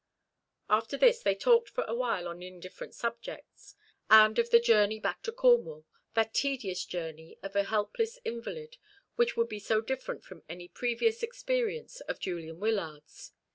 [0.67, 3.75] After this they talked for a little while on indifferent subjects,
[4.09, 5.85] and of the journey back to Cornwall
[6.15, 8.77] that tedious journey of a helpless invalid
[9.15, 13.33] which would be so different from any previous experience of Julian Wyllard's.